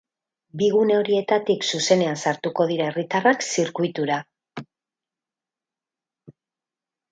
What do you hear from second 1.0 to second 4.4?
horietatik zuzenean sartuko dira herritarrak zirkuitura.